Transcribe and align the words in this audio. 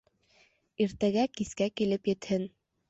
Иртәгә 0.85 1.29
кискә 1.37 1.71
килеп 1.79 2.15
етһен. 2.17 2.53